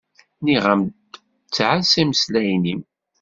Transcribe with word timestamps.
Nniɣ-am-d 0.39 1.13
ttɛassa 1.47 1.97
imeslayen-im. 2.01 2.81